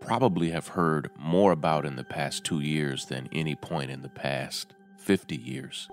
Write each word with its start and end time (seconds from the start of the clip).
probably 0.00 0.50
have 0.50 0.68
heard 0.68 1.10
more 1.18 1.52
about 1.52 1.84
in 1.84 1.96
the 1.96 2.04
past 2.04 2.44
two 2.44 2.60
years 2.60 3.06
than 3.06 3.28
any 3.32 3.54
point 3.54 3.90
in 3.90 4.02
the 4.02 4.08
past 4.08 4.74
50 4.98 5.36
years. 5.36 5.88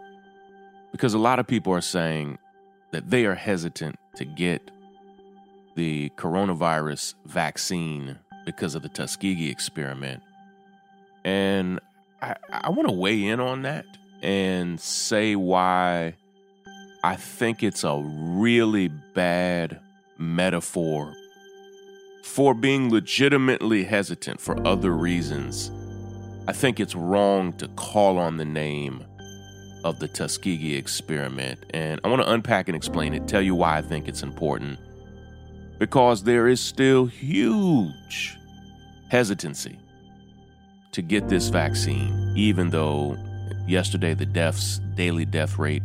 Because 0.91 1.13
a 1.13 1.20
lot 1.20 1.39
of 1.39 1.48
people 1.48 1.73
are 1.73 1.81
saying 1.81 2.39
that 2.91 3.09
they 3.09 3.25
are 3.25 3.35
hesitant 3.35 3.98
to 4.15 4.25
get 4.25 4.71
the 5.75 6.09
coronavirus 6.17 7.13
vaccine 7.25 8.17
because 8.45 8.73
of 8.73 8.81
the 8.81 8.89
Tuskegee 8.89 9.51
experiment. 9.51 10.23
And 11.23 11.79
I, 12.21 12.35
I 12.49 12.70
want 12.70 12.87
to 12.87 12.95
weigh 12.95 13.26
in 13.26 13.39
on 13.39 13.63
that 13.63 13.85
and 14.21 14.79
say 14.79 15.35
why 15.35 16.15
I 17.03 17.15
think 17.15 17.62
it's 17.62 17.84
a 17.84 18.01
really 18.01 18.87
bad 18.87 19.79
metaphor 20.17 21.13
for 22.27 22.53
being 22.53 22.91
legitimately 22.91 23.85
hesitant 23.85 24.39
for 24.39 24.55
other 24.67 24.91
reasons, 24.91 25.71
I 26.47 26.51
think 26.51 26.79
it's 26.79 26.93
wrong 26.93 27.53
to 27.53 27.67
call 27.70 28.20
on 28.20 28.37
the 28.37 28.45
name 28.45 29.03
of 29.83 29.97
the 29.99 30.07
Tuskegee 30.07 30.75
experiment. 30.75 31.65
And 31.71 32.01
I 32.03 32.09
want 32.09 32.21
to 32.21 32.31
unpack 32.31 32.67
and 32.67 32.75
explain 32.75 33.13
it, 33.13 33.27
tell 33.27 33.41
you 33.41 33.55
why 33.55 33.77
I 33.77 33.81
think 33.81 34.07
it's 34.07 34.21
important. 34.21 34.77
Because 35.79 36.23
there 36.23 36.48
is 36.48 36.59
still 36.59 37.05
huge 37.05 38.37
hesitancy 39.09 39.79
to 40.91 41.01
get 41.01 41.29
this 41.29 41.48
vaccine, 41.48 42.33
even 42.35 42.70
though 42.70 43.17
yesterday 43.67 44.13
the 44.13 44.25
deaths, 44.25 44.79
daily 44.95 45.25
death 45.25 45.57
rate 45.57 45.83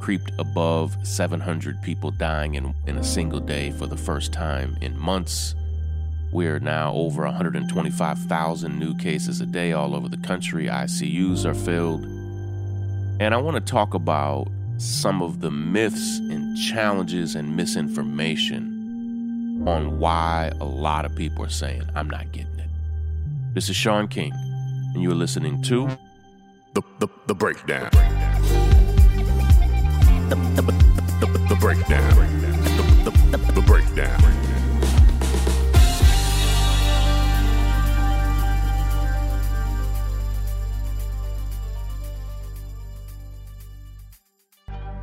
creeped 0.00 0.32
above 0.38 0.96
700 1.06 1.80
people 1.82 2.10
dying 2.10 2.54
in, 2.54 2.74
in 2.86 2.96
a 2.96 3.04
single 3.04 3.40
day 3.40 3.72
for 3.72 3.86
the 3.86 3.96
first 3.96 4.32
time 4.32 4.76
in 4.80 4.98
months. 4.98 5.54
We're 6.32 6.58
now 6.58 6.92
over 6.94 7.24
125,000 7.24 8.78
new 8.78 8.96
cases 8.96 9.40
a 9.40 9.46
day 9.46 9.72
all 9.72 9.94
over 9.94 10.08
the 10.08 10.16
country. 10.18 10.66
ICUs 10.66 11.44
are 11.44 11.54
filled. 11.54 12.04
And 13.20 13.32
I 13.32 13.38
want 13.38 13.56
to 13.56 13.72
talk 13.72 13.94
about 13.94 14.48
some 14.78 15.22
of 15.22 15.40
the 15.40 15.50
myths 15.50 16.18
and 16.18 16.56
challenges 16.56 17.34
and 17.34 17.56
misinformation 17.56 19.64
on 19.66 19.98
why 19.98 20.52
a 20.60 20.64
lot 20.64 21.04
of 21.04 21.14
people 21.16 21.44
are 21.44 21.50
saying, 21.50 21.82
I'm 21.94 22.10
not 22.10 22.30
getting 22.32 22.58
it. 22.58 22.68
This 23.54 23.70
is 23.70 23.76
Shaun 23.76 24.06
King, 24.06 24.32
and 24.34 25.02
you're 25.02 25.14
listening 25.14 25.62
to 25.62 25.88
The, 26.74 26.82
the, 26.98 27.08
the 27.26 27.34
Breakdown. 27.34 27.88
The, 27.92 27.98
the, 27.98 28.05
the, 30.28 31.56
Breakdown. 31.60 32.16
The 33.54 33.62
Breakdown. 33.64 34.20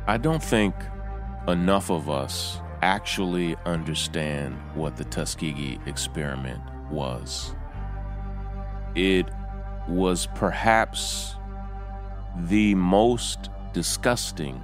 I 0.06 0.18
don't 0.18 0.42
think 0.42 0.74
enough 1.48 1.90
of 1.90 2.10
us 2.10 2.60
actually 2.82 3.56
understand 3.64 4.58
what 4.74 4.96
the 4.96 5.04
Tuskegee 5.04 5.80
experiment 5.86 6.60
was. 6.90 7.54
It 8.94 9.26
was 9.88 10.28
perhaps 10.34 11.34
the 12.36 12.74
most 12.74 13.48
disgusting 13.72 14.62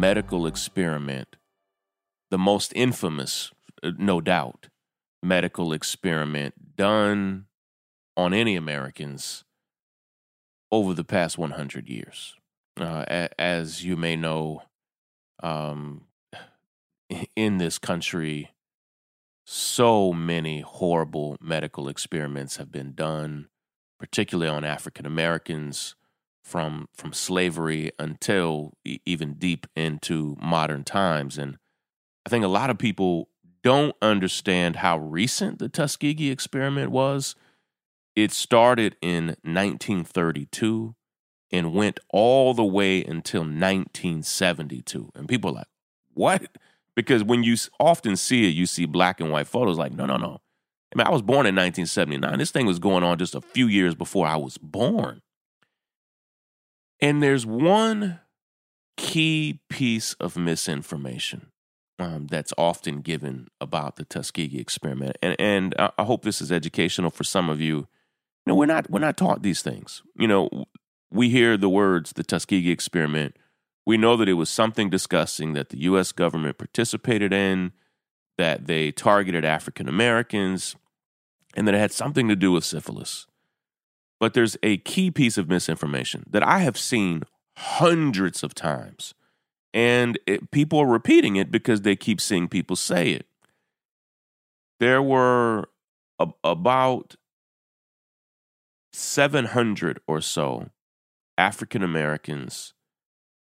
medical 0.00 0.46
experiment, 0.46 1.36
the 2.30 2.38
most 2.38 2.72
infamous, 2.76 3.50
uh, 3.82 3.92
no 3.96 4.20
doubt, 4.20 4.68
medical 5.22 5.72
experiment 5.72 6.76
done 6.76 7.46
on 8.16 8.34
any 8.34 8.56
Americans 8.56 9.44
over 10.70 10.92
the 10.94 11.04
past 11.04 11.38
100 11.38 11.88
years. 11.88 12.34
Uh, 12.78 13.04
a- 13.08 13.40
as 13.40 13.84
you 13.84 13.96
may 13.96 14.16
know, 14.16 14.62
um, 15.42 16.06
in 17.34 17.58
this 17.58 17.78
country, 17.78 18.52
so 19.46 20.12
many 20.12 20.60
horrible 20.60 21.36
medical 21.40 21.88
experiments 21.88 22.56
have 22.56 22.70
been 22.70 22.92
done, 22.94 23.48
particularly 23.98 24.50
on 24.50 24.64
African 24.64 25.06
Americans, 25.06 25.94
from 26.46 26.88
from 26.94 27.12
slavery 27.12 27.90
until 27.98 28.72
e- 28.84 29.00
even 29.04 29.34
deep 29.34 29.66
into 29.74 30.36
modern 30.40 30.84
times. 30.84 31.36
And 31.36 31.58
I 32.24 32.30
think 32.30 32.44
a 32.44 32.48
lot 32.48 32.70
of 32.70 32.78
people 32.78 33.28
don't 33.64 33.96
understand 34.00 34.76
how 34.76 34.96
recent 34.96 35.58
the 35.58 35.68
Tuskegee 35.68 36.30
experiment 36.30 36.92
was. 36.92 37.34
It 38.14 38.30
started 38.30 38.96
in 39.02 39.36
1932 39.42 40.94
and 41.50 41.74
went 41.74 41.98
all 42.10 42.54
the 42.54 42.64
way 42.64 43.02
until 43.02 43.42
1972. 43.42 45.10
And 45.16 45.28
people 45.28 45.50
are 45.50 45.54
like, 45.54 45.66
what? 46.14 46.58
Because 46.94 47.24
when 47.24 47.42
you 47.42 47.56
often 47.80 48.16
see 48.16 48.46
it, 48.48 48.54
you 48.54 48.66
see 48.66 48.86
black 48.86 49.20
and 49.20 49.30
white 49.32 49.48
photos 49.48 49.78
like, 49.78 49.92
no, 49.92 50.06
no, 50.06 50.16
no. 50.16 50.40
I 50.94 50.96
mean, 50.96 51.06
I 51.06 51.10
was 51.10 51.22
born 51.22 51.44
in 51.44 51.56
1979. 51.56 52.38
This 52.38 52.52
thing 52.52 52.66
was 52.66 52.78
going 52.78 53.02
on 53.02 53.18
just 53.18 53.34
a 53.34 53.40
few 53.40 53.66
years 53.66 53.96
before 53.96 54.26
I 54.26 54.36
was 54.36 54.56
born. 54.58 55.20
And 57.00 57.22
there's 57.22 57.44
one 57.44 58.20
key 58.96 59.60
piece 59.68 60.14
of 60.14 60.36
misinformation 60.36 61.50
um, 61.98 62.26
that's 62.26 62.52
often 62.56 63.00
given 63.00 63.48
about 63.60 63.96
the 63.96 64.04
Tuskegee 64.04 64.58
experiment, 64.58 65.16
and 65.22 65.36
and 65.38 65.74
I 65.78 66.04
hope 66.04 66.22
this 66.22 66.40
is 66.40 66.52
educational 66.52 67.10
for 67.10 67.24
some 67.24 67.48
of 67.48 67.60
you. 67.60 67.76
You 67.76 68.52
know, 68.52 68.54
we're 68.54 68.66
not 68.66 68.90
we're 68.90 69.00
not 69.00 69.16
taught 69.16 69.42
these 69.42 69.62
things. 69.62 70.02
You 70.16 70.28
know, 70.28 70.66
we 71.10 71.30
hear 71.30 71.56
the 71.56 71.68
words 71.68 72.12
the 72.12 72.24
Tuskegee 72.24 72.70
experiment. 72.70 73.36
We 73.84 73.96
know 73.96 74.16
that 74.16 74.28
it 74.28 74.34
was 74.34 74.50
something 74.50 74.90
disgusting 74.90 75.52
that 75.52 75.68
the 75.68 75.78
U.S. 75.82 76.10
government 76.12 76.58
participated 76.58 77.32
in, 77.32 77.72
that 78.36 78.66
they 78.66 78.90
targeted 78.90 79.44
African 79.44 79.88
Americans, 79.88 80.74
and 81.54 81.66
that 81.66 81.74
it 81.74 81.78
had 81.78 81.92
something 81.92 82.28
to 82.28 82.36
do 82.36 82.52
with 82.52 82.64
syphilis. 82.64 83.26
But 84.18 84.34
there's 84.34 84.56
a 84.62 84.78
key 84.78 85.10
piece 85.10 85.36
of 85.36 85.48
misinformation 85.48 86.24
that 86.30 86.42
I 86.42 86.60
have 86.60 86.78
seen 86.78 87.22
hundreds 87.56 88.42
of 88.42 88.54
times. 88.54 89.14
And 89.74 90.18
it, 90.26 90.50
people 90.50 90.78
are 90.78 90.86
repeating 90.86 91.36
it 91.36 91.50
because 91.50 91.82
they 91.82 91.96
keep 91.96 92.20
seeing 92.20 92.48
people 92.48 92.76
say 92.76 93.10
it. 93.10 93.26
There 94.80 95.02
were 95.02 95.68
a, 96.18 96.28
about 96.42 97.16
700 98.92 100.00
or 100.06 100.20
so 100.22 100.70
African 101.36 101.82
Americans 101.82 102.72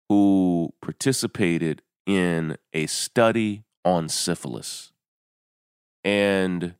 who 0.08 0.74
participated 0.82 1.82
in 2.06 2.58
a 2.74 2.86
study 2.88 3.64
on 3.84 4.10
syphilis. 4.10 4.92
And 6.04 6.76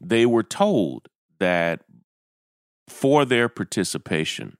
they 0.00 0.26
were 0.26 0.42
told 0.42 1.08
that 1.38 1.84
for 2.92 3.24
their 3.24 3.48
participation, 3.48 4.56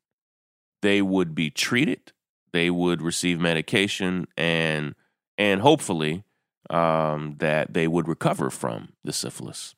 they 0.81 1.01
would 1.01 1.35
be 1.35 1.51
treated, 1.51 2.13
they 2.53 2.71
would 2.71 3.01
receive 3.01 3.39
medication, 3.39 4.27
and 4.37 4.95
and 5.39 5.61
hopefully 5.61 6.25
um, 6.71 7.37
that 7.39 7.75
they 7.75 7.87
would 7.87 8.09
recover 8.09 8.51
from 8.51 8.95
the 9.05 9.13
syphilis. 9.13 9.75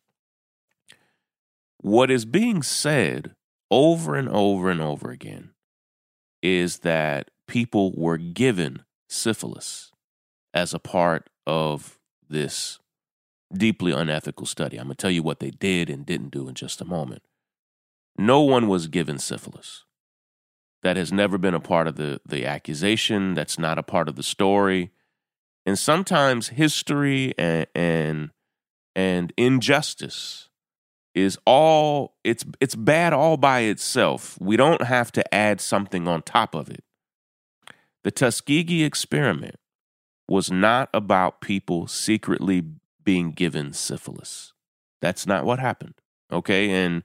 What 1.78 2.10
is 2.10 2.24
being 2.24 2.62
said 2.62 3.34
over 3.70 4.16
and 4.16 4.28
over 4.28 4.70
and 4.70 4.80
over 4.80 5.10
again 5.10 5.50
is 6.42 6.80
that 6.80 7.30
people 7.46 7.92
were 7.94 8.18
given 8.18 8.84
syphilis 9.08 9.90
as 10.52 10.72
a 10.72 10.78
part 10.78 11.28
of 11.46 11.98
this 12.28 12.78
deeply 13.52 13.92
unethical 13.92 14.46
study. 14.46 14.76
I'm 14.76 14.86
going 14.86 14.96
to 14.96 15.02
tell 15.02 15.10
you 15.10 15.22
what 15.22 15.40
they 15.40 15.50
did 15.50 15.90
and 15.90 16.06
didn't 16.06 16.30
do 16.30 16.48
in 16.48 16.54
just 16.54 16.80
a 16.80 16.84
moment. 16.84 17.22
No 18.16 18.40
one 18.42 18.68
was 18.68 18.88
given 18.88 19.18
syphilis. 19.18 19.84
that 20.84 20.96
has 20.98 21.10
never 21.10 21.38
been 21.38 21.54
a 21.54 21.60
part 21.60 21.88
of 21.88 21.96
the, 21.96 22.20
the 22.26 22.46
accusation, 22.46 23.34
that's 23.34 23.58
not 23.58 23.78
a 23.78 23.82
part 23.82 24.08
of 24.08 24.16
the 24.16 24.22
story. 24.22 24.90
And 25.66 25.78
sometimes 25.78 26.48
history 26.48 27.32
and, 27.38 27.66
and, 27.74 28.30
and 28.94 29.32
injustice 29.36 30.50
is 31.14 31.38
all 31.46 32.16
it's 32.24 32.44
it's 32.60 32.74
bad 32.74 33.12
all 33.12 33.36
by 33.36 33.60
itself. 33.60 34.36
We 34.40 34.56
don't 34.56 34.82
have 34.82 35.10
to 35.12 35.34
add 35.34 35.60
something 35.60 36.06
on 36.08 36.22
top 36.22 36.54
of 36.54 36.68
it. 36.68 36.84
The 38.02 38.10
Tuskegee 38.10 38.84
experiment 38.84 39.56
was 40.28 40.50
not 40.50 40.90
about 40.92 41.40
people 41.40 41.86
secretly 41.86 42.62
being 43.04 43.30
given 43.30 43.72
syphilis. 43.72 44.52
That's 45.00 45.26
not 45.26 45.44
what 45.44 45.60
happened. 45.60 45.94
Okay? 46.32 46.70
And 46.70 47.04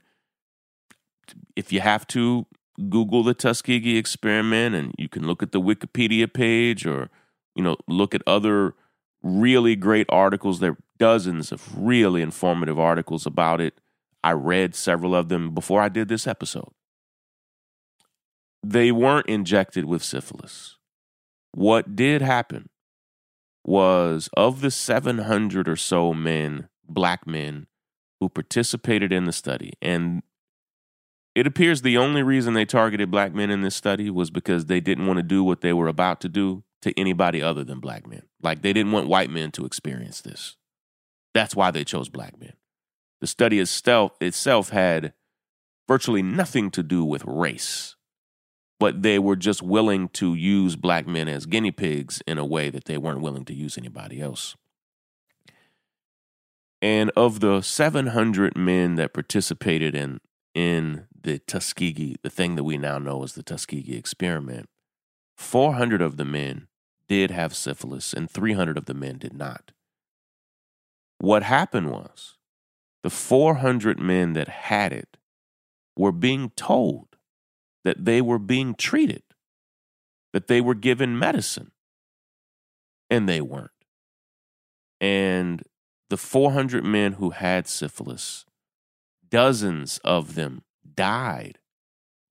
if 1.56 1.72
you 1.72 1.80
have 1.80 2.06
to 2.08 2.46
Google 2.88 3.22
the 3.22 3.34
Tuskegee 3.34 3.98
experiment 3.98 4.74
and 4.74 4.94
you 4.98 5.08
can 5.08 5.26
look 5.26 5.42
at 5.42 5.52
the 5.52 5.60
Wikipedia 5.60 6.32
page 6.32 6.86
or 6.86 7.10
you 7.54 7.62
know 7.62 7.76
look 7.88 8.14
at 8.14 8.22
other 8.26 8.74
really 9.22 9.76
great 9.76 10.06
articles 10.08 10.60
there 10.60 10.72
are 10.72 10.78
dozens 10.98 11.52
of 11.52 11.76
really 11.76 12.22
informative 12.22 12.78
articles 12.78 13.26
about 13.26 13.60
it 13.60 13.80
I 14.22 14.32
read 14.32 14.74
several 14.74 15.14
of 15.14 15.28
them 15.28 15.54
before 15.54 15.80
I 15.80 15.88
did 15.88 16.08
this 16.08 16.26
episode. 16.26 16.70
They 18.62 18.92
weren't 18.92 19.26
injected 19.26 19.86
with 19.86 20.02
syphilis. 20.02 20.76
What 21.52 21.96
did 21.96 22.20
happen 22.20 22.68
was 23.64 24.28
of 24.36 24.60
the 24.60 24.70
700 24.70 25.68
or 25.68 25.76
so 25.76 26.12
men, 26.12 26.68
black 26.86 27.26
men, 27.26 27.66
who 28.20 28.28
participated 28.28 29.12
in 29.12 29.24
the 29.24 29.32
study, 29.32 29.72
and 29.80 30.22
it 31.40 31.46
appears 31.46 31.80
the 31.80 31.96
only 31.96 32.22
reason 32.22 32.52
they 32.52 32.66
targeted 32.66 33.10
black 33.10 33.32
men 33.32 33.50
in 33.50 33.62
this 33.62 33.74
study 33.74 34.10
was 34.10 34.30
because 34.30 34.66
they 34.66 34.78
didn't 34.78 35.06
want 35.06 35.16
to 35.16 35.22
do 35.22 35.42
what 35.42 35.62
they 35.62 35.72
were 35.72 35.88
about 35.88 36.20
to 36.20 36.28
do 36.28 36.64
to 36.82 36.92
anybody 37.00 37.40
other 37.40 37.64
than 37.64 37.80
black 37.80 38.06
men. 38.06 38.24
Like 38.42 38.60
they 38.60 38.74
didn't 38.74 38.92
want 38.92 39.08
white 39.08 39.30
men 39.30 39.50
to 39.52 39.64
experience 39.64 40.20
this. 40.20 40.58
That's 41.32 41.56
why 41.56 41.70
they 41.70 41.82
chose 41.82 42.10
black 42.10 42.38
men. 42.38 42.52
The 43.22 43.26
study 43.26 43.58
itself, 43.58 44.12
itself 44.20 44.68
had 44.68 45.14
virtually 45.88 46.22
nothing 46.22 46.70
to 46.72 46.82
do 46.82 47.06
with 47.06 47.24
race, 47.24 47.96
but 48.78 49.00
they 49.00 49.18
were 49.18 49.34
just 49.34 49.62
willing 49.62 50.10
to 50.10 50.34
use 50.34 50.76
black 50.76 51.06
men 51.06 51.26
as 51.26 51.46
guinea 51.46 51.72
pigs 51.72 52.20
in 52.26 52.36
a 52.36 52.44
way 52.44 52.68
that 52.68 52.84
they 52.84 52.98
weren't 52.98 53.22
willing 53.22 53.46
to 53.46 53.54
use 53.54 53.78
anybody 53.78 54.20
else. 54.20 54.56
And 56.82 57.10
of 57.16 57.40
the 57.40 57.62
700 57.62 58.58
men 58.58 58.96
that 58.96 59.14
participated 59.14 59.94
in 59.94 60.20
in 60.54 61.06
the 61.22 61.38
Tuskegee, 61.38 62.16
the 62.22 62.30
thing 62.30 62.56
that 62.56 62.64
we 62.64 62.78
now 62.78 62.98
know 62.98 63.22
as 63.22 63.34
the 63.34 63.42
Tuskegee 63.42 63.96
experiment, 63.96 64.68
400 65.36 66.02
of 66.02 66.16
the 66.16 66.24
men 66.24 66.68
did 67.08 67.30
have 67.30 67.54
syphilis 67.54 68.12
and 68.12 68.30
300 68.30 68.78
of 68.78 68.86
the 68.86 68.94
men 68.94 69.18
did 69.18 69.34
not. 69.34 69.72
What 71.18 71.42
happened 71.42 71.90
was 71.90 72.36
the 73.02 73.10
400 73.10 73.98
men 73.98 74.32
that 74.34 74.48
had 74.48 74.92
it 74.92 75.16
were 75.96 76.12
being 76.12 76.50
told 76.50 77.16
that 77.84 78.04
they 78.04 78.20
were 78.20 78.38
being 78.38 78.74
treated, 78.74 79.22
that 80.32 80.46
they 80.46 80.60
were 80.60 80.74
given 80.74 81.18
medicine, 81.18 81.72
and 83.08 83.28
they 83.28 83.40
weren't. 83.40 83.70
And 85.00 85.62
the 86.10 86.16
400 86.16 86.84
men 86.84 87.14
who 87.14 87.30
had 87.30 87.66
syphilis, 87.66 88.44
dozens 89.28 89.98
of 90.04 90.34
them 90.34 90.62
died 90.96 91.58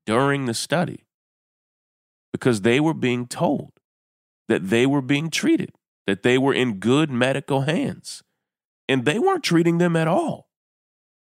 during 0.06 0.46
the 0.46 0.54
study 0.54 1.06
because 2.32 2.62
they 2.62 2.80
were 2.80 2.94
being 2.94 3.28
told 3.28 3.72
that 4.48 4.70
they 4.70 4.86
were 4.86 5.02
being 5.02 5.30
treated, 5.30 5.72
that 6.08 6.24
they 6.24 6.38
were 6.38 6.54
in 6.54 6.80
good 6.80 7.10
medical 7.12 7.62
hands, 7.62 8.24
and 8.88 9.06
they 9.06 9.20
weren't 9.20 9.44
treating 9.44 9.78
them 9.78 9.96
at 9.96 10.08
all. 10.08 10.50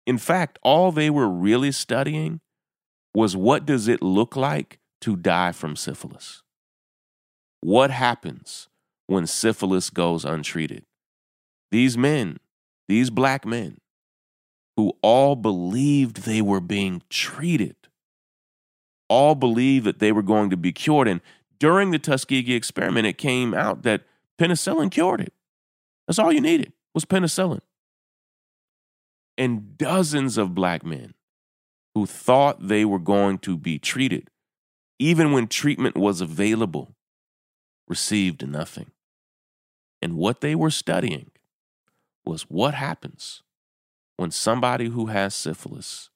In 0.06 0.18
fact, 0.18 0.58
all 0.62 0.92
they 0.92 1.10
were 1.10 1.28
really 1.28 1.72
studying 1.72 2.40
was 3.14 3.34
what 3.36 3.64
does 3.64 3.88
it 3.88 4.02
look 4.02 4.36
like 4.36 4.78
to 5.00 5.16
die 5.16 5.52
from 5.52 5.74
syphilis? 5.74 6.42
What 7.60 7.90
happens 7.90 8.68
when 9.06 9.26
syphilis 9.26 9.90
goes 9.90 10.24
untreated? 10.24 10.84
These 11.70 11.96
men, 11.96 12.38
these 12.88 13.10
black 13.10 13.44
men, 13.44 13.78
who 14.76 14.92
all 15.02 15.36
believed 15.36 16.22
they 16.22 16.42
were 16.42 16.60
being 16.60 17.02
treated, 17.08 17.76
all 19.08 19.34
believed 19.34 19.86
that 19.86 19.98
they 19.98 20.12
were 20.12 20.22
going 20.22 20.50
to 20.50 20.56
be 20.56 20.72
cured. 20.72 21.08
And 21.08 21.20
during 21.58 21.90
the 21.90 21.98
Tuskegee 21.98 22.54
experiment, 22.54 23.06
it 23.06 23.18
came 23.18 23.54
out 23.54 23.82
that 23.82 24.02
penicillin 24.38 24.90
cured 24.90 25.20
it. 25.20 25.32
That's 26.06 26.18
all 26.18 26.32
you 26.32 26.40
needed 26.40 26.72
was 26.94 27.04
penicillin 27.04 27.60
and 29.38 29.76
dozens 29.76 30.38
of 30.38 30.54
black 30.54 30.84
men 30.84 31.14
who 31.94 32.06
thought 32.06 32.68
they 32.68 32.84
were 32.84 32.98
going 32.98 33.38
to 33.38 33.56
be 33.56 33.78
treated, 33.78 34.30
even 34.98 35.32
when 35.32 35.46
treatment 35.46 35.96
was 35.96 36.20
available, 36.20 36.94
received 37.88 38.46
nothing. 38.46 38.90
And 40.02 40.16
what 40.16 40.40
they 40.40 40.54
were 40.54 40.70
studying 40.70 41.30
was 42.24 42.42
what 42.42 42.74
happens 42.74 43.42
when 44.16 44.30
somebody 44.30 44.88
who 44.88 45.06
has 45.06 45.34
syphilis 45.34 46.10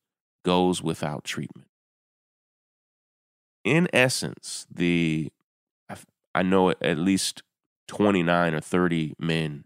goes 0.45 0.83
without 0.83 1.25
treatment. 1.25 1.69
In 3.65 3.89
essence, 3.93 4.67
the 4.71 5.33
I 6.35 6.43
know 6.43 6.71
at 6.71 6.99
least 6.99 7.43
29 7.89 8.55
or 8.55 8.61
30 8.61 9.15
men 9.19 9.65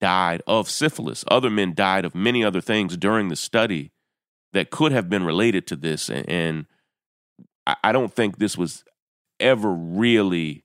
died 0.00 0.42
of 0.46 0.68
syphilis. 0.68 1.24
Other 1.28 1.50
men 1.50 1.74
died 1.74 2.04
of 2.04 2.14
many 2.14 2.44
other 2.44 2.60
things 2.60 2.96
during 2.96 3.28
the 3.28 3.36
study 3.36 3.90
that 4.52 4.70
could 4.70 4.92
have 4.92 5.08
been 5.08 5.24
related 5.24 5.66
to 5.68 5.76
this. 5.76 6.10
And, 6.10 6.66
I 7.82 7.92
don't 7.92 8.12
think 8.12 8.38
this 8.38 8.56
was 8.56 8.82
ever 9.40 9.70
really 9.70 10.64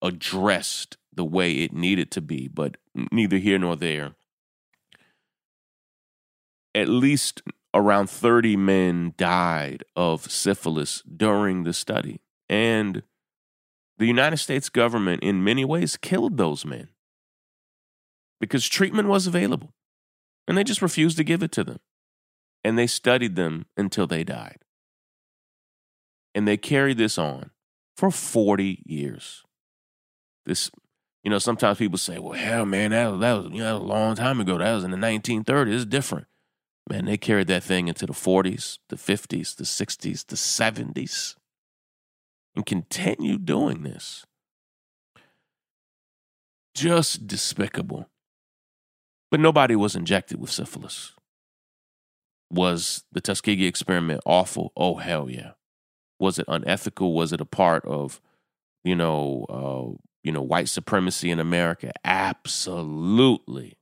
addressed 0.00 0.96
the 1.12 1.24
way 1.24 1.52
it 1.54 1.72
needed 1.72 2.10
to 2.12 2.22
be, 2.22 2.48
but 2.48 2.76
neither 3.10 3.36
here 3.36 3.58
nor 3.58 3.76
there. 3.76 4.14
At 6.74 6.88
least 6.88 7.42
around 7.74 8.08
30 8.08 8.56
men 8.56 9.14
died 9.16 9.84
of 9.96 10.30
syphilis 10.30 11.02
during 11.02 11.64
the 11.64 11.72
study. 11.72 12.20
And 12.48 13.02
the 13.98 14.06
United 14.06 14.38
States 14.38 14.68
government, 14.68 15.22
in 15.22 15.44
many 15.44 15.64
ways, 15.64 15.96
killed 15.96 16.36
those 16.36 16.64
men 16.64 16.88
because 18.40 18.68
treatment 18.68 19.08
was 19.08 19.26
available 19.26 19.72
and 20.46 20.58
they 20.58 20.64
just 20.64 20.82
refused 20.82 21.16
to 21.16 21.24
give 21.24 21.42
it 21.42 21.52
to 21.52 21.64
them. 21.64 21.78
And 22.64 22.78
they 22.78 22.86
studied 22.86 23.36
them 23.36 23.66
until 23.76 24.06
they 24.06 24.24
died. 24.24 24.58
And 26.34 26.46
they 26.46 26.56
carried 26.56 26.98
this 26.98 27.18
on 27.18 27.50
for 27.96 28.10
40 28.10 28.82
years. 28.84 29.42
This, 30.46 30.70
you 31.22 31.30
know, 31.30 31.38
sometimes 31.38 31.78
people 31.78 31.98
say, 31.98 32.18
well, 32.18 32.32
hell, 32.32 32.64
man, 32.64 32.90
that 32.90 33.10
was, 33.10 33.20
that 33.20 33.32
was, 33.32 33.46
you 33.52 33.58
know, 33.58 33.76
a 33.76 33.78
long 33.78 34.14
time 34.14 34.40
ago. 34.40 34.58
That 34.58 34.74
was 34.74 34.84
in 34.84 34.90
the 34.90 34.96
1930s. 34.96 35.74
It's 35.74 35.84
different. 35.84 36.26
Man, 36.88 37.04
they 37.04 37.16
carried 37.16 37.46
that 37.46 37.62
thing 37.62 37.88
into 37.88 38.06
the 38.06 38.12
40s, 38.12 38.78
the 38.88 38.96
50s, 38.96 39.56
the 39.56 39.64
60s, 39.64 40.26
the 40.26 40.36
70s, 40.36 41.36
and 42.54 42.66
continue 42.66 43.38
doing 43.38 43.82
this. 43.82 44.26
Just 46.74 47.26
despicable. 47.26 48.08
But 49.30 49.40
nobody 49.40 49.76
was 49.76 49.96
injected 49.96 50.40
with 50.40 50.50
syphilis. 50.50 51.12
Was 52.50 53.04
the 53.12 53.20
Tuskegee 53.20 53.66
experiment 53.66 54.20
awful? 54.26 54.72
Oh, 54.76 54.96
hell 54.96 55.30
yeah. 55.30 55.52
Was 56.18 56.38
it 56.38 56.44
unethical? 56.48 57.14
Was 57.14 57.32
it 57.32 57.40
a 57.40 57.46
part 57.46 57.84
of, 57.86 58.20
you 58.84 58.94
know, 58.94 59.46
uh, 59.48 59.98
you 60.22 60.32
know, 60.32 60.42
white 60.42 60.68
supremacy 60.68 61.30
in 61.30 61.40
America? 61.40 61.92
Absolutely. 62.04 63.78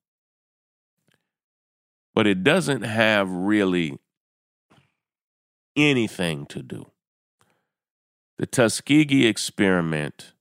But 2.15 2.27
it 2.27 2.43
doesn't 2.43 2.83
have 2.83 3.31
really 3.31 3.99
anything 5.77 6.47
to 6.47 6.63
do. 6.63 6.87
The 8.39 8.47
Tuskegee 8.47 9.27
experiment 9.27 10.33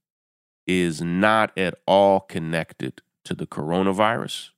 is 0.65 1.01
not 1.01 1.55
at 1.57 1.75
all 1.85 2.21
connected 2.21 3.01
to 3.25 3.33
the 3.33 3.45
coronavirus 3.45 4.49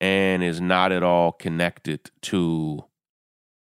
and 0.00 0.42
is 0.42 0.60
not 0.60 0.92
at 0.92 1.02
all 1.02 1.32
connected 1.32 2.10
to 2.22 2.84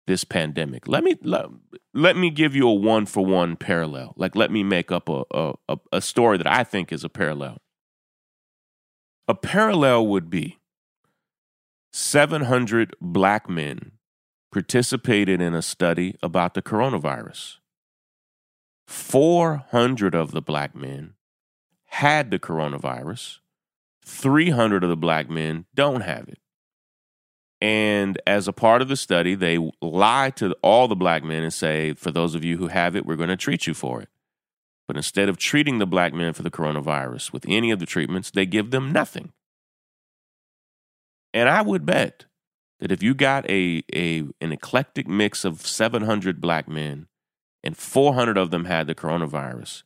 this 0.07 0.25
pandemic. 0.25 0.87
Let 0.89 1.05
me 1.05 1.17
let, 1.23 1.47
let 1.95 2.17
me 2.17 2.31
give 2.31 2.55
you 2.55 2.69
a 2.69 2.75
one 2.75 3.07
for 3.07 3.25
one 3.25 3.57
parallel. 3.57 4.15
Like 4.17 4.37
let 4.37 4.51
me 4.51 4.63
make 4.63 4.93
up 4.93 5.09
a, 5.09 5.25
a 5.69 5.79
a 5.93 6.01
story 6.01 6.37
that 6.37 6.47
I 6.47 6.65
think 6.65 6.93
is 6.93 7.05
a 7.05 7.09
parallel. 7.09 7.59
A 9.29 9.35
parallel 9.35 10.07
would 10.07 10.29
be 10.29 10.60
700 11.92 12.94
black 13.00 13.49
men 13.49 13.92
participated 14.52 15.40
in 15.40 15.54
a 15.54 15.62
study 15.62 16.16
about 16.23 16.54
the 16.54 16.62
coronavirus. 16.62 17.56
400 18.87 20.14
of 20.14 20.32
the 20.32 20.42
black 20.42 20.75
men 20.75 21.14
had 21.87 22.30
the 22.30 22.38
coronavirus, 22.38 23.38
300 24.04 24.82
of 24.82 24.90
the 24.90 24.97
black 24.97 25.28
men 25.30 25.66
don't 25.75 26.00
have 26.00 26.28
it. 26.28 26.38
And 27.61 28.20
as 28.26 28.49
a 28.49 28.52
part 28.52 28.80
of 28.80 28.88
the 28.88 28.97
study, 28.97 29.35
they 29.35 29.59
lie 29.82 30.30
to 30.37 30.56
all 30.62 30.88
the 30.88 30.97
black 30.97 31.23
men 31.23 31.42
and 31.42 31.52
say, 31.52 31.92
for 31.92 32.11
those 32.11 32.35
of 32.35 32.44
you 32.44 32.56
who 32.56 32.68
have 32.68 32.97
it, 32.97 33.04
we're 33.04 33.16
going 33.16 33.28
to 33.28 33.37
treat 33.37 33.66
you 33.66 33.75
for 33.75 34.00
it. 34.00 34.09
But 34.88 34.97
instead 34.97 35.28
of 35.28 35.37
treating 35.37 35.78
the 35.78 35.87
black 35.87 36.14
men 36.14 36.32
for 36.32 36.42
the 36.42 36.50
coronavirus 36.50 37.32
with 37.32 37.44
any 37.49 37.70
of 37.70 37.78
the 37.78 37.87
treatments, 37.87 38.30
they 38.30 38.47
give 38.47 38.70
them 38.70 38.92
nothing. 38.92 39.32
And 41.33 41.49
I 41.49 41.63
would 41.63 41.87
bet 41.87 42.25
that 42.81 42.91
if 42.91 43.03
you 43.03 43.15
got 43.15 43.49
a, 43.49 43.83
a 43.95 44.25
an 44.41 44.53
eclectic 44.53 45.07
mix 45.07 45.45
of 45.45 45.67
700 45.67 46.41
black 46.41 46.69
men 46.69 47.07
and 47.63 47.77
400 47.77 48.37
of 48.37 48.51
them 48.51 48.65
had 48.65 48.87
the 48.87 48.95
coronavirus 48.95 49.83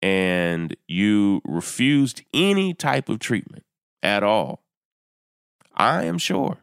and 0.00 0.76
you 0.88 1.40
refused 1.44 2.22
any 2.34 2.74
type 2.74 3.08
of 3.08 3.18
treatment 3.18 3.64
at 4.02 4.22
all, 4.22 4.64
I 5.74 6.04
am 6.04 6.18
sure 6.18 6.58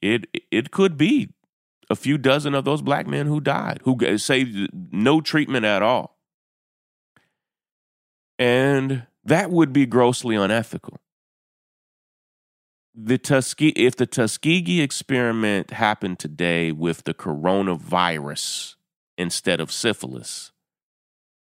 it 0.00 0.26
it 0.50 0.70
could 0.70 0.96
be 0.96 1.30
a 1.88 1.96
few 1.96 2.18
dozen 2.18 2.54
of 2.54 2.64
those 2.64 2.82
black 2.82 3.06
men 3.06 3.26
who 3.26 3.40
died, 3.40 3.80
who 3.84 4.18
say 4.18 4.68
no 4.90 5.20
treatment 5.20 5.64
at 5.64 5.82
all. 5.82 6.18
And 8.38 9.06
that 9.24 9.50
would 9.50 9.72
be 9.72 9.86
grossly 9.86 10.34
unethical. 10.34 10.98
The 12.94 13.18
Tuskegee, 13.18 13.72
if 13.76 13.96
the 13.96 14.06
Tuskegee 14.06 14.82
experiment 14.82 15.70
happened 15.70 16.18
today 16.18 16.72
with 16.72 17.04
the 17.04 17.14
coronavirus 17.14 18.76
instead 19.16 19.60
of 19.60 19.72
syphilis, 19.72 20.52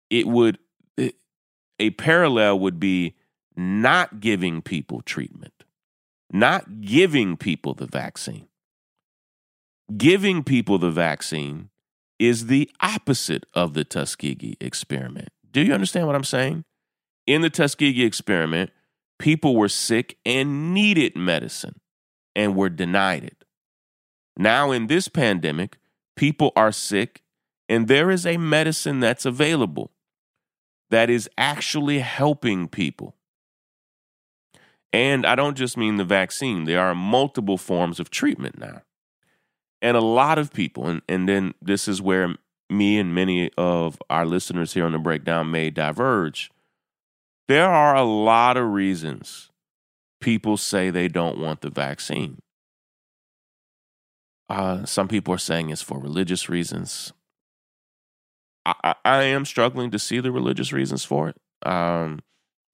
it 0.08 0.26
would 0.26 0.58
a 1.78 1.90
parallel 1.90 2.60
would 2.60 2.78
be 2.78 3.16
not 3.56 4.20
giving 4.20 4.62
people 4.62 5.00
treatment 5.00 5.62
not 6.32 6.80
giving 6.80 7.36
people 7.36 7.74
the 7.74 7.86
vaccine. 7.86 8.48
Giving 9.96 10.42
people 10.42 10.78
the 10.78 10.90
vaccine 10.90 11.68
is 12.18 12.46
the 12.46 12.70
opposite 12.80 13.44
of 13.52 13.74
the 13.74 13.84
Tuskegee 13.84 14.56
experiment. 14.60 15.28
Do 15.50 15.60
you 15.60 15.74
understand 15.74 16.06
what 16.06 16.16
I'm 16.16 16.24
saying? 16.24 16.64
In 17.26 17.42
the 17.42 17.50
Tuskegee 17.50 18.04
experiment, 18.04 18.70
people 19.22 19.54
were 19.54 19.68
sick 19.68 20.18
and 20.26 20.74
needed 20.74 21.14
medicine 21.16 21.80
and 22.34 22.56
were 22.56 22.68
denied 22.68 23.22
it. 23.22 23.44
Now, 24.36 24.72
in 24.72 24.88
this 24.88 25.06
pandemic, 25.06 25.78
people 26.16 26.52
are 26.56 26.72
sick 26.72 27.22
and 27.68 27.86
there 27.86 28.10
is 28.10 28.26
a 28.26 28.36
medicine 28.36 28.98
that's 28.98 29.24
available 29.24 29.92
that 30.90 31.08
is 31.08 31.30
actually 31.38 32.00
helping 32.00 32.66
people. 32.66 33.14
And 34.92 35.24
I 35.24 35.36
don't 35.36 35.56
just 35.56 35.76
mean 35.76 35.96
the 35.96 36.04
vaccine, 36.04 36.64
there 36.64 36.80
are 36.80 36.94
multiple 36.94 37.56
forms 37.56 38.00
of 38.00 38.10
treatment 38.10 38.58
now. 38.58 38.82
And 39.80 39.96
a 39.96 40.00
lot 40.00 40.38
of 40.38 40.52
people, 40.52 40.88
and, 40.88 41.00
and 41.08 41.28
then 41.28 41.54
this 41.62 41.86
is 41.86 42.02
where 42.02 42.34
me 42.68 42.98
and 42.98 43.14
many 43.14 43.52
of 43.56 44.02
our 44.10 44.26
listeners 44.26 44.74
here 44.74 44.84
on 44.84 44.92
the 44.92 44.98
breakdown 44.98 45.52
may 45.52 45.70
diverge. 45.70 46.51
There 47.48 47.68
are 47.68 47.94
a 47.94 48.04
lot 48.04 48.56
of 48.56 48.72
reasons 48.72 49.50
people 50.20 50.56
say 50.56 50.88
they 50.88 51.08
don't 51.08 51.38
want 51.38 51.60
the 51.60 51.70
vaccine. 51.70 52.38
Uh, 54.48 54.84
some 54.84 55.08
people 55.08 55.34
are 55.34 55.38
saying 55.38 55.70
it's 55.70 55.82
for 55.82 55.98
religious 55.98 56.48
reasons. 56.48 57.12
I, 58.64 58.94
I, 59.04 59.22
am 59.24 59.44
struggling 59.44 59.90
to 59.90 59.98
see 59.98 60.20
the 60.20 60.30
religious 60.30 60.72
reasons 60.72 61.04
for 61.04 61.28
it. 61.28 61.68
Um, 61.68 62.20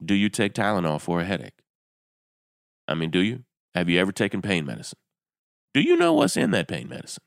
do 0.04 0.14
you 0.14 0.28
take 0.28 0.52
Tylenol 0.52 1.00
for 1.00 1.20
a 1.20 1.24
headache? 1.24 1.62
I 2.86 2.94
mean, 2.94 3.10
do 3.10 3.20
you? 3.20 3.44
Have 3.74 3.88
you 3.88 3.98
ever 4.00 4.12
taken 4.12 4.42
pain 4.42 4.66
medicine? 4.66 4.98
Do 5.72 5.80
you 5.80 5.96
know 5.96 6.12
what's 6.12 6.36
in 6.36 6.50
that 6.50 6.68
pain 6.68 6.88
medicine? 6.88 7.22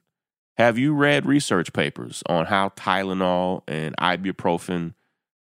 Have 0.58 0.78
you 0.78 0.94
read 0.94 1.26
research 1.26 1.74
papers 1.74 2.22
on 2.28 2.48
how 2.48 2.70
Tylenol 2.70 3.64
and 3.68 3.96
ibuprofen 3.98 4.94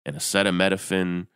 and 0.05 0.17
acetaminophen 0.17 1.29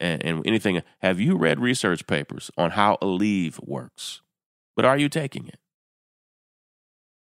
and, 0.00 0.22
and 0.24 0.46
anything? 0.46 0.82
Have 1.00 1.20
you 1.20 1.36
read 1.36 1.60
research 1.60 2.06
papers 2.06 2.50
on 2.56 2.72
how 2.72 2.98
Aleve 3.02 3.64
works? 3.66 4.22
But 4.74 4.84
are 4.84 4.98
you 4.98 5.08
taking 5.08 5.46
it? 5.48 5.58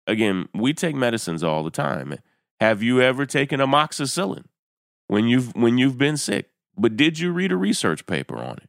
Again, 0.06 0.48
we 0.54 0.74
take 0.74 0.94
medicines 0.94 1.42
all 1.42 1.62
the 1.62 1.70
time. 1.70 2.18
Have 2.60 2.82
you 2.82 3.00
ever 3.00 3.26
taken 3.26 3.60
amoxicillin 3.60 4.44
when 5.08 5.26
you've 5.28 5.54
when 5.54 5.78
you've 5.78 5.98
been 5.98 6.16
sick? 6.16 6.50
But 6.76 6.96
did 6.96 7.18
you 7.18 7.32
read 7.32 7.52
a 7.52 7.56
research 7.56 8.06
paper 8.06 8.36
on 8.36 8.58
it? 8.58 8.68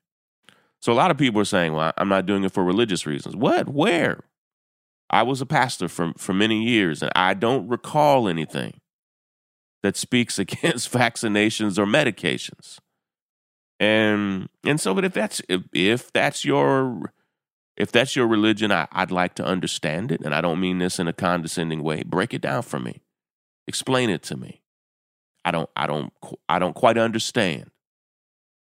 So 0.82 0.92
a 0.92 0.94
lot 0.94 1.12
of 1.12 1.18
people 1.18 1.42
are 1.42 1.46
saying, 1.46 1.74
well, 1.74 1.94
I'm 1.98 2.10
not 2.10 2.26
doing 2.26 2.44
it 2.44 2.52
for 2.52 2.64
religious 2.64 3.06
reasons. 3.06 3.36
What? 3.36 3.68
Where? 3.68 4.24
I 5.10 5.24
was 5.24 5.42
a 5.42 5.46
pastor 5.46 5.88
for, 5.88 6.14
for 6.18 6.34
many 6.34 6.64
years, 6.64 7.02
and 7.02 7.12
I 7.16 7.34
don't 7.34 7.68
recall 7.68 8.28
anything 8.28 8.82
that 9.82 9.98
speaks 9.98 10.38
against 10.40 10.92
vaccinations 10.92 11.78
or 11.78 11.86
medications. 11.86 12.80
And 13.80 14.50
and 14.64 14.80
so, 14.80 14.94
but 14.94 15.06
if 15.06 15.14
that's 15.14 15.42
if, 15.50 15.64
if 15.74 16.12
that's 16.14 16.46
your 16.46 17.14
if 17.76 17.92
that's 17.92 18.16
your 18.16 18.28
religion, 18.28 18.72
I, 18.72 18.88
I'd 18.92 19.12
like 19.12 19.36
to 19.36 19.46
understand 19.46 20.12
it, 20.12 20.22
and 20.22 20.34
I 20.34 20.42
don't 20.42 20.60
mean 20.60 20.80
this 20.80 21.00
in 21.00 21.08
a 21.08 21.14
condescending 21.14 21.84
way. 21.84 22.04
Break 22.04 22.34
it 22.34 22.42
down 22.42 22.62
for 22.62 22.80
me. 22.80 23.02
Explain 23.68 24.10
it 24.10 24.24
to 24.24 24.38
me. 24.38 24.62
I 25.44 25.52
don't 25.52 25.70
I 25.76 25.88
don't 25.88 26.14
I 26.48 26.60
don't 26.60 26.76
quite 26.76 26.98
understand. 26.98 27.72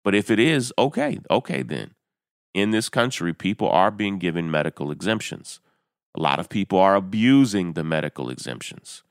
But 0.05 0.15
if 0.15 0.31
it 0.31 0.39
is, 0.39 0.73
okay, 0.79 1.19
okay 1.31 1.63
then 1.63 1.95
in 2.55 2.71
this 2.71 2.89
country, 2.89 3.33
people 3.33 3.69
are 3.69 3.91
being 3.91 4.19
given 4.19 4.51
medical 4.51 4.91
exemptions. 4.91 5.61
A 6.17 6.21
lot 6.21 6.41
of 6.41 6.49
people 6.49 6.79
are 6.79 6.97
abusing 6.97 7.75
the 7.75 7.85
medical 7.85 8.31
exemptions. 8.31 9.03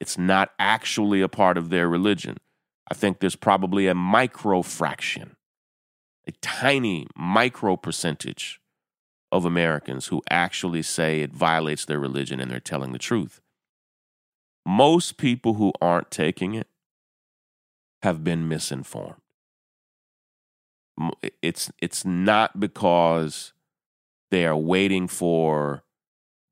It's 0.00 0.18
not 0.18 0.52
actually 0.58 1.20
a 1.20 1.28
part 1.28 1.56
of 1.56 1.70
their 1.70 1.88
religion. 1.88 2.38
I 2.90 2.94
think 2.94 3.20
there's 3.20 3.36
probably 3.36 3.86
a 3.86 3.94
micro 3.94 4.62
fraction, 4.62 5.35
a 6.26 6.32
tiny 6.40 7.06
micro 7.16 7.76
percentage 7.76 8.60
of 9.32 9.44
Americans 9.44 10.06
who 10.06 10.22
actually 10.30 10.82
say 10.82 11.20
it 11.20 11.32
violates 11.32 11.84
their 11.84 11.98
religion 11.98 12.40
and 12.40 12.50
they're 12.50 12.60
telling 12.60 12.92
the 12.92 12.98
truth. 12.98 13.40
Most 14.64 15.16
people 15.16 15.54
who 15.54 15.72
aren't 15.80 16.10
taking 16.10 16.54
it 16.54 16.68
have 18.02 18.24
been 18.24 18.48
misinformed 18.48 19.20
it's 21.42 21.70
it's 21.80 22.04
not 22.04 22.58
because 22.58 23.52
they 24.30 24.46
are 24.46 24.56
waiting 24.56 25.08
for 25.08 25.84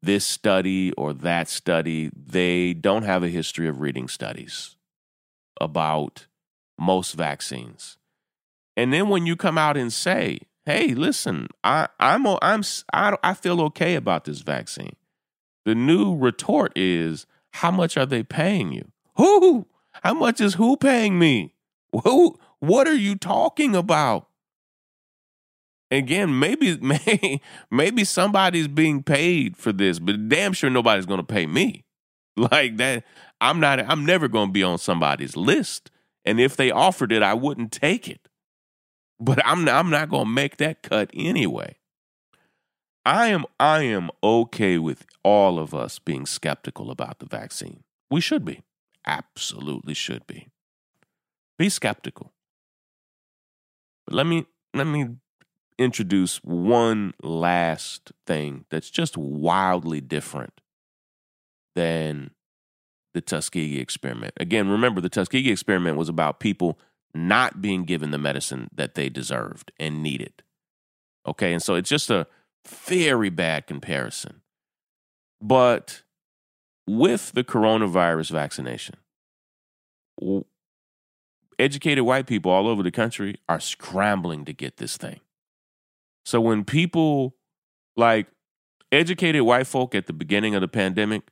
this 0.03 0.25
study 0.25 0.93
or 0.93 1.13
that 1.13 1.49
study. 1.49 2.11
They 2.15 2.75
don't 2.75 3.05
have 3.05 3.23
a 3.23 3.29
history 3.29 3.69
of 3.69 3.81
reading 3.81 4.09
studies 4.09 4.77
about 5.61 6.27
most 6.79 7.15
vaccines. 7.15 7.97
And 8.77 8.93
then 8.93 9.09
when 9.09 9.27
you 9.27 9.37
come 9.37 9.59
out 9.59 9.77
and 9.77 9.93
say, 9.93 10.41
"Hey, 10.65 10.95
listen, 10.95 11.49
I 11.63 11.89
I'm 12.01 12.27
I'm 12.27 12.63
I, 12.93 13.17
I 13.23 13.35
feel 13.35 13.61
okay 13.63 13.95
about 13.95 14.25
this 14.25 14.41
vaccine." 14.41 14.97
The 15.65 15.75
new 15.75 16.17
retort 16.17 16.73
is, 16.77 17.27
"How 17.53 17.71
much 17.71 17.97
are 17.97 18.07
they 18.07 18.23
paying 18.23 18.73
you?" 18.73 18.91
Who? 19.17 19.69
How 20.03 20.15
much 20.15 20.41
is 20.41 20.55
who 20.55 20.77
paying 20.77 21.19
me? 21.19 21.55
Who? 22.03 22.39
What 22.59 22.89
are 22.89 22.97
you 22.97 23.15
talking 23.15 23.77
about? 23.77 24.29
again, 25.91 26.39
maybe 26.39 26.77
may, 26.81 27.41
maybe 27.71 28.05
somebody's 28.05 28.69
being 28.69 29.03
paid 29.03 29.57
for 29.57 29.73
this, 29.73 29.99
but 29.99 30.29
damn 30.29 30.53
sure 30.53 30.71
nobody's 30.71 31.07
going 31.07 31.21
to 31.21 31.25
pay 31.25 31.47
me. 31.47 31.85
Like 32.37 32.79
that, 32.79 33.05
I'm 33.41 33.61
not. 33.61 33.79
I'm 33.79 34.05
never 34.05 34.27
going 34.27 34.49
to 34.49 34.53
be 34.53 34.65
on 34.65 34.79
somebody's 34.79 35.37
list. 35.37 35.93
And 36.25 36.41
if 36.41 36.57
they 36.57 36.73
offered 36.73 37.13
it, 37.13 37.23
I 37.23 37.33
wouldn't 37.33 37.71
take 37.71 38.09
it. 38.09 38.29
But 39.21 39.45
I'm 39.47 39.69
I'm 39.69 39.91
not 39.91 40.09
going 40.11 40.27
to 40.27 40.31
make 40.31 40.57
that 40.59 40.83
cut 40.83 41.11
anyway. 41.15 41.77
I 43.07 43.29
am 43.29 43.45
I 43.61 43.83
am 43.83 44.11
okay 44.23 44.79
with 44.79 45.07
all 45.23 45.59
of 45.59 45.75
us 45.75 45.99
being 45.99 46.27
skeptical 46.27 46.91
about 46.91 47.19
the 47.19 47.27
vaccine. 47.27 47.85
We 48.11 48.21
should 48.21 48.45
be. 48.45 48.63
Absolutely 49.07 49.95
should 49.95 50.27
be. 50.27 50.49
Be 51.59 51.69
skeptical. 51.69 52.33
But 54.07 54.15
let 54.15 54.27
me 54.27 54.47
let 54.73 54.87
me 54.87 55.09
introduce 55.79 56.39
one 56.39 57.15
last 57.23 58.13
thing 58.27 58.65
that's 58.71 58.91
just 58.91 59.17
wildly 59.17 60.01
different 60.01 60.61
than 61.75 62.31
the 63.13 63.21
Tuskegee 63.21 63.81
experiment. 63.81 64.35
Again, 64.39 64.69
remember 64.69 65.01
the 65.01 65.09
Tuskegee 65.09 65.51
experiment 65.51 65.97
was 65.97 66.09
about 66.09 66.41
people 66.41 66.79
not 67.15 67.63
being 67.63 67.85
given 67.85 68.11
the 68.11 68.19
medicine 68.19 68.69
that 68.75 68.95
they 68.95 69.09
deserved 69.09 69.73
and 69.79 70.03
needed. 70.03 70.43
Okay, 71.27 71.53
and 71.53 71.63
so 71.63 71.75
it's 71.75 71.89
just 71.89 72.11
a 72.11 72.27
very 72.67 73.31
bad 73.31 73.67
comparison. 73.67 74.43
But 75.41 76.03
with 76.87 77.33
the 77.33 77.45
coronavirus 77.45 78.31
vaccination, 78.31 78.97
educated 81.59 82.05
white 82.05 82.27
people 82.27 82.51
all 82.51 82.67
over 82.67 82.83
the 82.83 82.91
country 82.91 83.37
are 83.49 83.61
scrambling 83.61 84.45
to 84.45 84.53
get 84.53 84.77
this 84.77 84.97
thing. 84.97 85.21
So 86.25 86.41
when 86.41 86.65
people 86.65 87.37
like 87.97 88.27
educated 88.93 89.43
white 89.43 89.67
folk 89.67 89.95
at 89.95 90.07
the 90.07 90.13
beginning 90.13 90.55
of 90.55 90.61
the 90.61 90.69
pandemic 90.69 91.23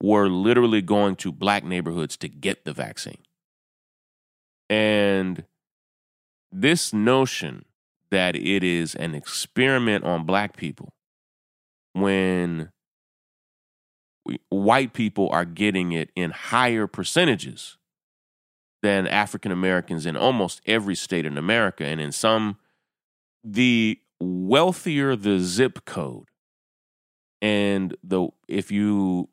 were 0.00 0.28
literally 0.28 0.82
going 0.82 1.16
to 1.16 1.32
black 1.32 1.64
neighborhoods 1.64 2.16
to 2.18 2.28
get 2.28 2.64
the 2.64 2.72
vaccine. 2.72 3.18
And 4.68 5.44
this 6.50 6.92
notion 6.92 7.64
that 8.10 8.36
it 8.36 8.62
is 8.62 8.94
an 8.94 9.14
experiment 9.14 10.04
on 10.04 10.24
black 10.24 10.56
people 10.56 10.92
when 11.94 12.70
white 14.48 14.92
people 14.92 15.28
are 15.30 15.44
getting 15.44 15.92
it 15.92 16.10
in 16.14 16.30
higher 16.30 16.86
percentages 16.86 17.78
than 18.82 19.06
African 19.06 19.52
Americans 19.52 20.06
in 20.06 20.16
almost 20.16 20.60
every 20.66 20.94
state 20.94 21.24
in 21.24 21.38
America. 21.38 21.84
And 21.84 22.00
in 22.00 22.12
some, 22.12 22.58
the 23.44 23.98
wealthier 24.20 25.16
the 25.16 25.40
zip 25.40 25.84
code, 25.84 26.28
and 27.40 27.96
the 28.02 28.28
if 28.48 28.70
you 28.70 29.28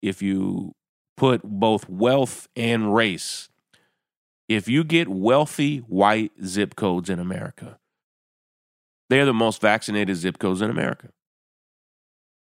if 0.00 0.22
you 0.22 0.74
put 1.16 1.42
both 1.42 1.88
wealth 1.88 2.48
and 2.56 2.94
race, 2.94 3.48
if 4.48 4.68
you 4.68 4.84
get 4.84 5.08
wealthy 5.08 5.78
white 5.78 6.32
zip 6.44 6.76
codes 6.76 7.08
in 7.08 7.18
America, 7.18 7.78
they're 9.08 9.26
the 9.26 9.34
most 9.34 9.60
vaccinated 9.60 10.16
zip 10.16 10.38
codes 10.38 10.62
in 10.62 10.70
America. 10.70 11.08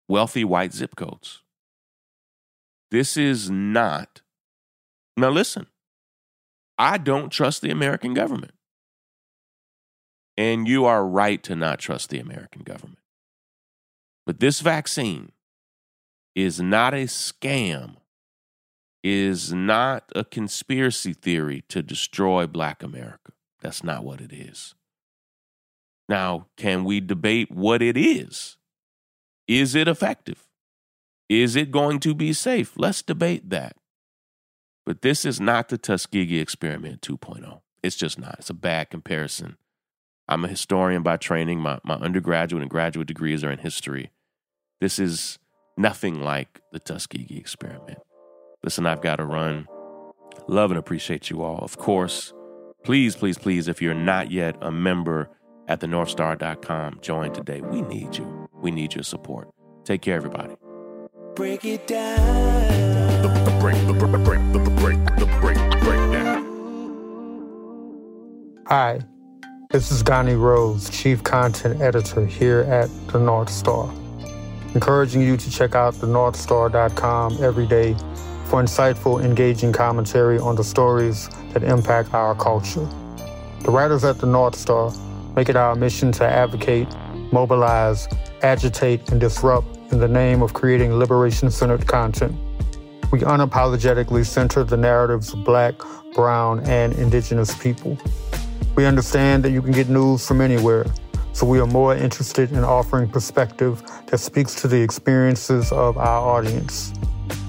Wealthy 0.10 0.44
white 0.44 0.74
zip 0.74 0.96
codes. 0.96 1.42
This 2.92 3.18
is 3.18 3.50
not. 3.50 4.22
Now, 5.18 5.30
listen, 5.30 5.68
I 6.77 6.98
don't 6.98 7.30
trust 7.32 7.62
the 7.62 7.72
American 7.72 8.13
government. 8.13 8.54
And 10.38 10.68
you 10.68 10.86
are 10.86 11.06
right 11.06 11.42
to 11.44 11.56
not 11.56 11.80
trust 11.80 12.10
the 12.10 12.20
American 12.20 12.62
government. 12.62 13.00
But 14.25 14.39
this 14.39 14.60
vaccine 14.60 15.32
is 16.36 16.62
not 16.62 16.94
a 16.94 17.06
scam, 17.06 17.96
is 19.04 19.54
not 19.54 20.12
a 20.16 20.24
conspiracy 20.24 21.13
theory 21.13 21.63
to 21.70 21.82
destroy 21.82 22.48
Black 22.48 22.84
America. 22.84 23.32
That's 23.62 23.84
not 23.84 24.04
what 24.04 24.22
it 24.22 24.34
is. 24.34 24.75
Now, 26.10 26.48
can 26.58 26.84
we 26.84 27.00
debate 27.00 27.51
what 27.51 27.82
it 27.82 27.98
is? 27.98 28.58
Is 29.48 29.75
it 29.75 29.88
effective? 29.88 30.48
Is 31.30 31.56
it 31.56 31.72
going 31.72 32.00
to 32.01 32.13
be 32.13 32.34
safe? 32.34 32.74
Let's 32.77 33.01
debate 33.01 33.50
that. 33.50 33.75
But 34.86 35.01
this 35.01 35.25
is 35.25 35.42
not 35.42 35.68
the 35.68 35.77
Tuskegee 35.77 36.39
Experiment 36.39 37.01
2.0. 37.01 37.60
It's 37.84 37.98
just 37.98 38.18
not. 38.18 38.36
It's 38.39 38.50
a 38.50 38.54
bad 38.54 38.89
comparison. 38.89 39.58
I'm 40.30 40.46
a 40.46 40.50
historian 40.50 41.04
by 41.04 41.18
training. 41.18 41.60
My, 41.60 41.80
my 41.84 41.96
undergraduate 41.96 42.62
and 42.62 42.70
graduate 42.72 43.08
degrees 43.08 43.44
are 43.44 43.51
in 43.51 43.60
history. 43.60 44.12
This 44.80 45.00
is 45.00 45.39
nothing 45.77 46.22
like 46.22 46.62
the 46.72 46.80
Tuskegee 46.80 47.38
Experiment. 47.38 48.00
Listen, 48.64 48.86
I've 48.86 49.02
got 49.02 49.18
to 49.18 49.26
run. 49.26 49.68
Love 50.48 50.72
and 50.72 50.80
appreciate 50.80 51.30
you 51.30 51.44
all. 51.44 51.60
Of 51.60 51.78
course, 51.78 52.34
please, 52.84 53.16
please, 53.16 53.38
please, 53.38 53.68
if 53.68 53.82
you're 53.82 53.94
not 53.94 54.32
yet 54.32 54.56
a 54.62 54.72
member 54.72 55.30
at 55.68 55.82
thenorthstar.com, 55.82 57.00
join 57.02 57.34
today. 57.34 57.62
We 57.62 57.82
need 57.82 58.18
you. 58.18 58.50
We 58.62 58.72
need 58.72 58.96
your 58.96 59.04
support. 59.04 59.50
Take 59.84 60.02
care, 60.02 60.16
everybody. 60.16 60.56
Break 61.36 61.66
it 61.66 61.86
down. 61.86 63.22
The, 63.22 63.28
the 63.28 63.58
break, 63.60 63.76
the 63.86 63.94
break, 63.94 64.12
the 64.12 64.18
break, 64.18 64.54
the 64.54 64.60
break, 64.82 64.98
the 65.18 65.26
break, 65.40 65.58
breakdown. 65.82 66.44
Hi, 68.68 69.00
this 69.70 69.92
is 69.92 70.02
Donnie 70.02 70.34
Rose, 70.34 70.90
Chief 70.90 71.24
Content 71.24 71.82
Editor 71.82 72.26
here 72.26 72.62
at 72.62 72.90
The 73.08 73.20
North 73.20 73.50
Star. 73.50 73.94
Encouraging 74.74 75.22
you 75.22 75.38
to 75.38 75.51
check 75.51 75.75
out 75.75 75.94
thenorthstar.com 75.94 77.44
every 77.44 77.68
day 77.68 77.96
for 78.48 78.64
insightful, 78.64 79.24
engaging 79.24 79.74
commentary 79.74 80.40
on 80.40 80.55
the 80.55 80.64
stories 80.64 81.29
that 81.53 81.64
impact 81.64 82.14
our 82.14 82.33
culture. 82.33 82.88
The 83.64 83.72
writers 83.72 84.03
at 84.05 84.20
The 84.20 84.25
North 84.25 84.55
Star 84.55 84.92
make 85.36 85.50
it 85.50 85.57
our 85.57 85.75
mission 85.75 86.12
to 86.14 86.25
advocate, 86.25 86.88
mobilize, 87.33 88.07
agitate, 88.42 89.12
and 89.12 89.20
disrupt 89.20 89.68
in 89.92 90.00
the 90.00 90.07
name 90.07 90.42
of 90.42 90.53
creating 90.53 90.94
liberation 90.94 91.51
centered 91.51 91.86
content. 91.88 92.36
We 93.12 93.20
unapologetically 93.20 94.25
center 94.25 94.64
the 94.64 94.77
narratives 94.77 95.33
of 95.33 95.44
Black, 95.44 95.75
Brown, 96.14 96.62
and 96.62 96.94
Indigenous 96.94 97.57
people. 97.57 97.98
We 98.75 98.86
understand 98.86 99.44
that 99.44 99.51
you 99.51 99.62
can 99.62 99.72
get 99.74 99.90
news 99.90 100.25
from 100.25 100.40
anywhere, 100.40 100.86
so 101.33 101.46
we 101.46 101.60
are 101.60 101.68
more 101.68 101.96
interested 101.96 102.51
in 102.51 102.64
offering 102.64 103.10
perspective 103.10 103.83
that 104.07 104.20
speaks 104.20 104.55
to 104.62 104.68
the 104.68 104.81
experiences 104.81 105.72
of 105.72 105.98
our 105.98 106.38
audience. 106.38 106.94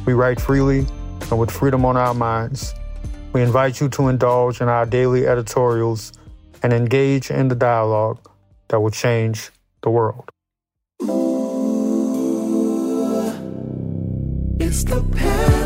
We 0.08 0.14
write 0.14 0.40
freely 0.40 0.86
and 1.30 1.38
with 1.38 1.50
freedom 1.50 1.84
on 1.84 1.98
our 1.98 2.14
minds. 2.14 2.74
We 3.34 3.42
invite 3.42 3.78
you 3.78 3.90
to 3.90 4.08
indulge 4.08 4.62
in 4.62 4.66
our 4.66 4.86
daily 4.86 5.26
editorials 5.26 6.14
and 6.62 6.72
engage 6.72 7.30
in 7.30 7.48
the 7.48 7.54
dialogue 7.54 8.26
that 8.68 8.80
will 8.80 8.90
change 8.90 9.50
the 9.82 9.90
world. 9.90 10.30
It's 14.58 14.82
the 14.84 15.02
pathway 15.14 15.57